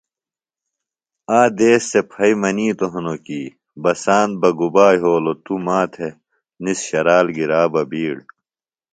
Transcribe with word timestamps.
آ 1.39 1.39
دیس 1.57 1.81
سےۡ 1.89 2.05
پھئیۡ 2.11 2.37
منِیتوۡ 2.41 2.91
ہنوۡ 2.93 3.21
کیۡ 3.25 3.47
”بساند 3.83 4.31
بہ 4.41 4.49
گُبا 4.57 4.87
یھولوۡ 4.95 5.39
توۡ 5.45 5.61
ما 5.65 5.79
تھےۡ 5.93 6.13
نِس 6.63 6.79
شرال 6.87 7.27
گِرا 7.35 7.61
بہ 7.71 7.81
بِیڑ“ 7.89 8.17